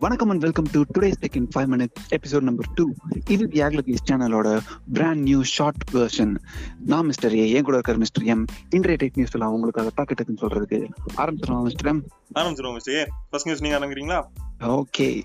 [0.00, 2.84] வணக்கம் and welcome to tech in five minutes episode number two
[3.28, 4.48] இது யாக்லகிஸ் சேனலோட
[4.92, 6.34] பிராண்ட் நியூ ஷார்ட் வெர்ஷன்
[6.78, 10.40] நான் மிஸ்டர் ஏ என் கூட இருக்கிற மிஸ்டர் எம் இன்றைய டெக் நியூஸ் எல்லாம் உங்களுக்கு அதை பாக்கெட்டுன்னு
[10.40, 10.78] சொல்றதுக்கு
[11.16, 12.02] ஆரம்பிச்சிடலாம் மிஸ்டர் எம்
[12.34, 14.20] ஆரம்பிச்சிருவோம் மிஸ்டர் ஏ ஃபர்ஸ்ட் நியூஸ் நீங்க ஆரம்பிக்கிறீங்களா
[14.64, 15.22] ஓகே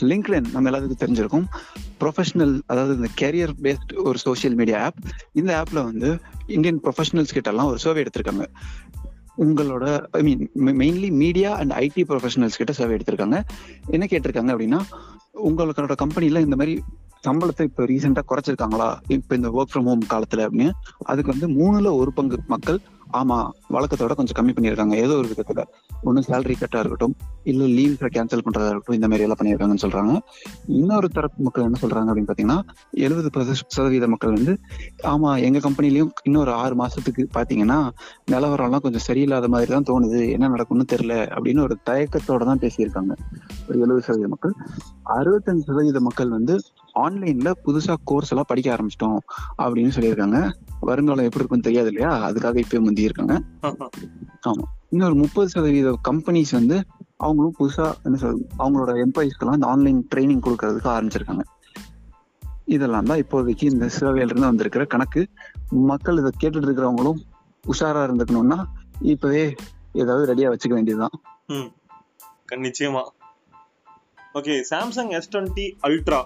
[0.00, 1.46] லிங்க்லின் நம்ம எல்லாத்துக்கும் தெரிஞ்சிருக்கும்.
[2.00, 5.00] ப்ரொஃபஷனல் அதாவது இந்த கேரியர் பேஸ்ட் ஒரு சோஷியல் மீடியா ஆப்
[5.32, 8.46] இந்த ஆப்ல வந்து இந்தியன் ப்ரொஃபஷனல்ஸ் கிட்ட எல்லாம் ஒரு சர்வே எடுத்திருக்காங்க.
[9.38, 13.40] உங்களோட I mean mainly media and IT professionals கிட்ட சர்வே எடுத்திருக்காங்க.
[13.86, 14.80] என்ன கேட்டிருக்காங்க அப்படின்னா
[15.34, 16.82] உங்களோட கம்பெனில இந்த மாதிரி
[17.26, 18.96] சம்பளத்தை இப்போ ரீசெண்டாக குறைச்சிருக்காங்களா?
[19.08, 20.70] இப்போ இந்த ஒர்க் ஃப்ரம் ஹோம் காலத்துல அப்படின்னு.
[21.04, 22.80] அதுக்கு வந்து மூணுல ஒரு பங்கு மக்கள்
[23.12, 24.94] ஆமா வழக்கத்தோட கொஞ்சம் கம்மி பண்ணியிருக்காங்க.
[24.94, 25.62] ஏதோ ஒரு விதத்துல.
[26.02, 30.18] ஒன்று சேலரி கட்டா இருக்கட்டும் இல்ல லீவ்ஸை கேன்சல் பண்றதா இருக்கட்டும் இந்த மாதிரி எல்லாம் பண்ணியிருக்காங்கன்னு சொல்றாங்க.
[30.66, 32.58] இன்னொரு தரப்பு மக்கள் என்ன சொல்றாங்க அப்படின்னு பாத்தீங்கன்னா
[32.90, 34.58] எழுபது சதவீத மக்கள் வந்து
[35.02, 37.90] ஆமா எங்க கம்பெனிலயும் இன்னொரு ஆறு மாசத்துக்கு பாத்தீங்கன்னா
[38.30, 40.30] நிலவரம்லாம் கொஞ்சம் சரியில்லாத மாதிரி தான் தோணுது.
[40.30, 43.14] என்ன நடக்கும்னு தெரியல அப்படின்னு ஒரு தயக்கத்தோட தான் பேசியிருக்காங்க.
[43.68, 44.54] ஒரு எழுபது சதவீத மக்கள்.
[45.06, 46.60] அறுபத்தஞ்சு சதவீத மக்கள் வந்து
[46.98, 49.18] ஆன்லைன்ல புதுசா கோர்ஸ் எல்லாம் படிக்க ஆரம்பிச்சிட்டோம்
[49.58, 50.52] அப்படின்னு சொல்லியிருக்காங்க.
[50.88, 53.34] வருங்காலம் எப்படி இருக்குன்னு தெரியாது இல்லையா அதுக்காக இப்பயே முந்தி இருக்காங்க.
[54.50, 54.64] ஆமா.
[54.94, 56.76] இன்னொரு முப்பது சதவீத கம்பெனிஸ் வந்து
[57.26, 61.44] அவங்களும் புதுசா என்ன சொல்றது அவங்களோட எம்ப்ளாயிஸ்க்கெல்லாம் இந்த ஆன்லைன் ட்ரைனிங் கொடுக்கறதுக்கு ஆரம்பிச்சிருக்காங்க.
[62.74, 65.22] இதெல்லாம் தான் இப்போதைக்கு இந்த சேவையில இருந்து வந்திருக்கிற கணக்கு.
[65.90, 67.20] மக்கள் இதை கேட்டுட்டு இருக்கிறவங்களும்
[67.64, 68.58] உஷாரா இருந்துக்கணும்னா
[69.12, 69.44] இப்பவே
[70.02, 71.16] ஏதாவது ரெடியா வச்சுக்க வேண்டியதுதான்.
[72.66, 73.02] நிச்சயமா
[74.38, 76.20] okay Samsung S twenty Ultra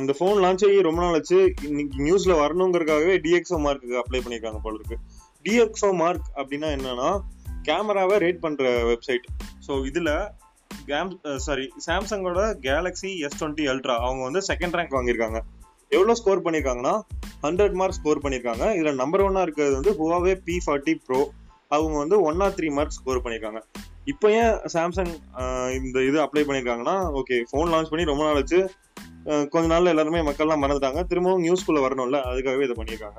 [0.00, 1.38] இந்த ஃபோன் லான்ச் ஆகி ரொம்ப நாள் ஆச்சு.
[1.68, 4.96] இன்னைக்கு நியூஸ்ல வரணுங்கிறதுக்காகவே டிஎக்ஸோ மார்க்கு அப்ளை பண்ணியிருக்காங்க போல இருக்கு.
[5.44, 7.10] டிஎக்ஸோ மார்க் அப்படின்னா என்னன்னா
[7.68, 9.26] கேமராவை ரேட் பண்ற வெப்சைட்
[9.66, 10.10] ஸோ இதுல
[10.90, 11.10] கேம்
[11.46, 15.40] சாரி சாம்சங்கோட கேலக்ஸி எஸ் டுவெண்ட்டி அல்ட்ரா அவங்க வந்து செகண்ட் ரேங்க் வாங்கியிருக்காங்க.
[15.90, 16.94] எவ்வளோ ஸ்கோர் பண்ணியிருக்காங்கன்னா
[17.46, 21.20] ஹண்ட்ரட் மார்க் ஸ்கோர் பண்ணியிருக்காங்க இதில் நம்பர் ஒன்னாக இருக்கிறது வந்து ஹுவாவே பி ஃபார்ட்டி ப்ரோ
[21.76, 23.60] அவங்க வந்து one or three mark score பண்ணியிருக்காங்க
[24.12, 25.12] இப்போ ஏன் சாம்சங்
[25.78, 28.60] இந்த இது அப்ளை பண்ணியிருக்காங்கன்னா ஓகே ஃபோன் லான்ச் பண்ணி ரொம்ப நாள் ஆச்சு.
[29.28, 31.06] கொஞ்ச நாள்ல எல்லாருமே மக்கள்லாம் மறந்துட்டாங்க.
[31.06, 33.18] திரும்பவும் நியூஸ்குள்ள வரணும்ல அதுக்காகவே இதை பண்ணியிருக்காங்க.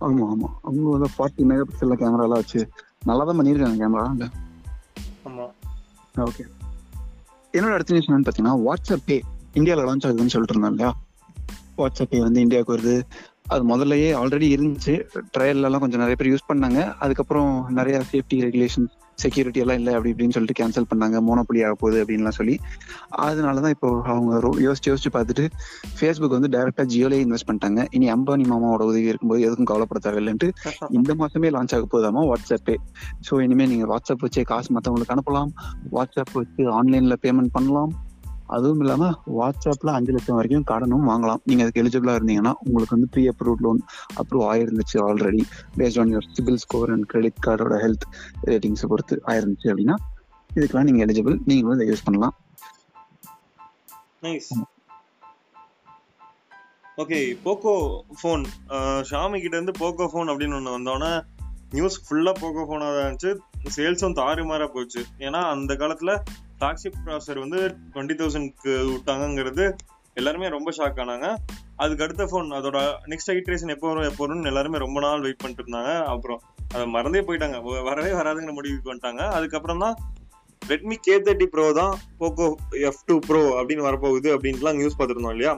[0.00, 0.48] ஆமா ஆமா.
[0.62, 2.68] அவங்க வந்து ஃபார்ட்டி மெகா பிக்சல்ல கேமரா எல்லாம் வச்சு
[3.02, 4.30] நல்லா தான் பண்ணியிருக்காங்க கேமரா
[5.28, 5.46] ஆமா.
[6.16, 6.42] ஓகே
[7.52, 10.96] என்னோட அடுத்த நியூஸ் என்னன்னு பார்த்தீங்கன்னா வாட்ஸ்அப் பே இந்தியாவில் லான்ச் ஆகுதுன்னு சொல்லிட்டு இருந்தோம் இல்லையா?
[11.78, 13.02] வாட்ஸ்அப் பே வந்து இந்தியாவுக்கு வருது.
[13.46, 14.92] அது முதல்லயே ஆல்ரெடி இருந்துச்சு.
[15.34, 16.78] ட்ரையல்ல எல்லாம் கொஞ்சம் நிறைய பேர் யூஸ் பண்ணாங்க.
[17.04, 18.86] அதுக்கப்புறம் நிறைய சேஃப்டி ரெகுலேஷன்
[19.18, 21.16] செக்யூரிட்டி எல்லாம் இல்லை அப்படி இப்படின்னு சொல்லிட்டு கேன்சல் பண்ணாங்க.
[21.26, 22.54] மோனோபொலி ஆக போகுது அப்படின்லாம் சொல்லி.
[23.26, 24.32] அதனாலதான் இப்போ அவங்க
[24.66, 25.44] யோசிச்சு யோசிச்சு பார்த்துட்டு
[25.98, 27.84] ஃபேஸ்புக் வந்து டைரக்டா ஜியோலே இன்வெஸ்ட் பண்ணிட்டாங்க.
[27.90, 30.48] இனி அம்பானி மாமாவோட உதவி இருக்கும்போது எதுக்கும் கவலைப்பட தேவையில்லைன்ட்டு
[30.90, 32.76] இந்த மாசமே லான்ச் ஆக போதாமா வாட்ஸ்அப்பே
[33.28, 35.52] ஸோ இனிமே நீங்க வாட்ஸ்அப் வச்சே காசு மற்றவங்களுக்கு அனுப்பலாம்.
[35.92, 37.92] வாட்ஸ்அப் வச்சு ஆன்லைன்ல பேமெண்ட் பண்ணலாம்.
[38.56, 41.40] அதுவும் இல்லாம வாட்ஸ்அப்ல அஞ்சு லட்சம் வரைக்கும் கடனும் வாங்கலாம்.
[41.48, 43.80] நீங்க அதுக்கு எலிஜிபிளா இருந்தீங்கன்னா உங்களுக்கு வந்து pre approve loan
[44.22, 45.42] approve ஆயிருந்துச்சு already
[45.78, 48.06] based on your CIBIL score and credit கார்டோட ஹெல்த்
[48.50, 49.96] ரேட்டிங்ஸை பொறுத்து ஆயிருந்துச்சு அப்படின்னா
[50.50, 52.34] இதுக்கெல்லாம் நீங்க எலிஜிபிள் நீங்க வந்து யூஸ் பண்ணலாம்.
[57.02, 57.72] ஓகே போக்கோ
[58.18, 58.42] ஃபோன்
[59.10, 61.12] ஷாமி கிட்ட இருந்து போக்கோ ஃபோன் அப்படின்னு ஒன்று வந்தோடனே
[61.76, 63.32] நியூஸ் ஃபுல்லா போக்கோ ஃபோனாக தான் இருந்துச்சு.
[63.76, 65.00] சேல்ஸும் தாறுமாறாக போச்சு.
[65.26, 66.12] ஏன்னா அந்த காலத்துல
[66.64, 67.58] ஃபிளாக்ஷிப் ப்ராசர் வந்து
[67.94, 69.64] டுவெண்ட்டி தௌசண்ட்க்கு விட்டாங்கங்கிறது
[70.18, 71.26] எல்லாருமே ரொம்ப ஷாக் ஆனாங்க.
[71.82, 72.78] அதுக்கு அடுத்த ஃபோன் அதோட
[73.12, 75.92] நெக்ஸ்ட் ஐட்ரேஷன் எப்போ வரும் எப்போ வரும்னு எல்லாருமே ரொம்ப நாள் வெயிட் பண்ணிட்டு இருந்தாங்க.
[76.12, 76.40] அப்புறம்
[76.74, 77.58] அதை மறந்தே போயிட்டாங்க.
[77.88, 79.22] வரவே வராதுங்கிற முடிவுக்கு வந்துட்டாங்க.
[79.38, 79.96] அதுக்கப்புறம் தான்
[80.62, 82.48] ரெட்மி கே தேர்ட்டி ப்ரோ தான் போக்கோ
[82.90, 85.54] எஃப் டூ ப்ரோ அப்படின்னு வரப்போகுது அப்படின்ட்டுலாம் நியூஸ் பார்த்துருந்தோம் இல்லையா?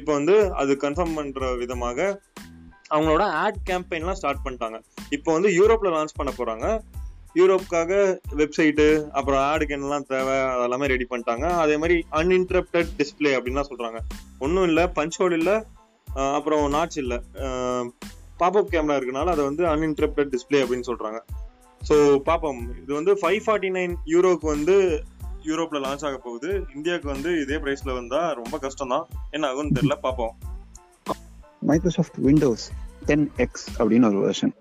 [0.00, 2.08] இப்போ வந்து அது கன்ஃபார்ம் பண்ணுற விதமாக
[2.94, 4.78] அவங்களோட ஆட் கேம்பெயின்லாம் ஸ்டார்ட் பண்ணிட்டாங்க.
[5.18, 6.66] இப்போ வந்து யூரோப்பில் லான்ச் பண்ண போகிறாங்க
[7.38, 7.92] யூரோப்காக
[8.40, 8.86] வெப்சைட்டு
[9.18, 11.46] அப்புறம் ஆடுக்கு என்னெல்லாம் தேவை அதெல்லாமே ரெடி பண்ணிட்டாங்க.
[11.62, 13.98] அதே மாதிரி அன்இன்டரப்டட் டிஸ்பிளே அப்படின்லாம் சொல்கிறாங்க
[14.44, 15.56] ஒன்றும் இல்லை பஞ்ச் ஹோல் இல்லை
[16.36, 17.18] அப்புறம் நாட்ச் இல்லை.
[18.40, 21.20] பாப்அப் கேமரா இருக்கனால அதை வந்து அன்இன்டரப்டட் டிஸ்பிளே அப்படின்னு சொல்கிறாங்க
[21.82, 21.96] ஸோ
[22.28, 22.62] பார்ப்போம்.
[22.82, 24.76] இது வந்து ஃபைவ் ஃபார்ட்டி நைன் யூரோக்கு வந்து
[25.48, 26.50] யூரோப்பில் லான்ச் ஆக போகுது.
[26.76, 30.34] இந்தியாவுக்கு வந்து இதே ப்ரைஸில் வந்தால் ரொம்ப கஷ்டம் தான் என்ன ஆகும்னு தெரியல பார்ப்போம்.
[31.70, 32.66] மைக்ரோசாஃப்ட் விண்டோஸ்
[33.08, 34.54] டென் எக்ஸ் அப்படின்னு ஒரு version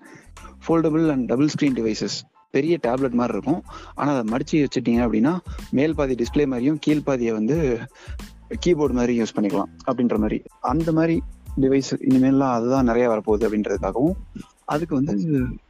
[0.65, 2.17] foldable and double screen devices
[2.55, 3.61] பெரிய டேப்லெட் மாதிரி இருக்கும்.
[3.99, 5.33] ஆனால் அதை மடிச்சு வச்சுட்டீங்க அப்படின்னா
[5.79, 7.57] மேல் பாதி டிஸ்பிளே மாதிரியும் கீழ் பாதியை வந்து
[8.65, 10.39] கீபோர்டு மாதிரி யூஸ் பண்ணிக்கலாம் அப்படின்ற மாதிரி.
[10.73, 11.15] அந்த மாதிரி
[11.63, 14.17] டிவைஸ் இனிமேல்லாம் அதுதான் நிறைய வரப்போகுது அப்படின்றதுக்காகவும்
[14.73, 15.13] அதுக்கு வந்து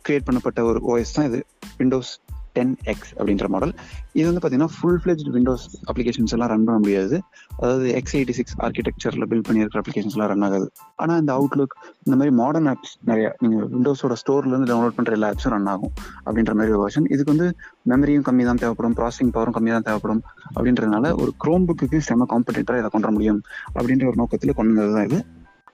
[0.08, 1.40] கிரியேட் பண்ணப்பட்ட ஒரு ஓஎஸ் தான் இது.
[1.80, 2.12] விண்டோஸ்
[2.57, 3.74] டென் எக்ஸ் அப்படின்ற மாடல்
[4.18, 7.16] இது வந்து பார்த்தீங்கன்னா ஃபுல் ஃபிளெஜ் விண்டோஸ் அப்ளிகேஷன்ஸ் எல்லாம் ரன் பண்ண முடியாது.
[7.62, 10.68] அதாவது எக்ஸ் எயிட்டி சிக்ஸ் ஆர்கிடெக்சரில் பில்ட் பண்ணியிருக்கிற அப்ளிகேஷன்ஸ் எல்லாம் ரன் ஆகாது.
[11.04, 11.75] ஆனால் இந்த அவுட்லுக்
[12.06, 15.94] இந்த மாதிரி மாடர்ன் ஆப்ஸ் நிறையா நீங்கள் விண்டோஸோட ஸ்டோர்லேருந்து டவுன்லோட் பண்ணுற எல்லா ஆப்ஸும் ரன் ஆகும்
[16.25, 17.50] அப்படின்ற மாதிரி ஒரு வெர்ஷன் இதுக்கு வந்து
[17.94, 20.22] மெமரியும் கம்மி தான் தேவைப்படும் ப்ராசஸிங் பவரும் கம்மி தான் தேவைப்படும்
[20.56, 23.42] அப்படின்றதுனால ஒரு க்ரோம் புக்கு செம்ம காம்படிட்டராக இதை கொண்டு முடியும்
[23.78, 25.19] அப்படின்ற ஒரு நோக்கத்தில் கொண்டு வந்தது தான் இது.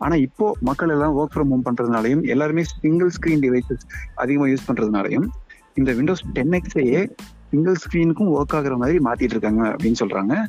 [0.05, 3.83] ஆனா இப்போ மக்கள் எல்லாம் ஒர்க் ஃப்ரம் ஹோம் பண்றதுனாலையும் எல்லாருமே சிங்கிள் ஸ்கிரீன் டிவைசஸ்
[4.21, 5.27] அதிகமாக யூஸ் பண்றதுனாலையும்
[5.73, 7.09] இந்த விண்டோஸ் டென் எக்ஸையே
[7.49, 10.45] சிங்கிள் ஸ்கிரீனுக்கும் ஒர்க் ஆகுற மாதிரி மாத்திட்டு இருக்காங்க அப்படின்னு சொல்றாங்க.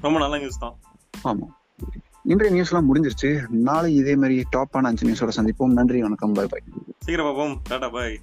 [0.00, 0.76] ரொம்ப நல்ல நியூஸ் தான்.
[1.24, 1.46] ஆமா.
[2.22, 3.48] இன்றைய நியூஸ் எல்லாம் முடிஞ்சிருச்சு.
[3.48, 5.72] நாளை இதே மாதிரி டாப்பான அஞ்சு நியூஸோட சந்திப்போம்.
[5.72, 6.32] நன்றி வணக்கம்.
[6.32, 6.62] பாய் பாய்
[6.98, 7.60] சீக்கிரம் பார்ப்போம்.
[7.68, 8.20] டாடா பாய்